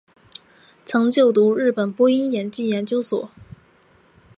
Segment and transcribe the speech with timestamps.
[0.83, 3.29] 曾就读日本播音演技研究所。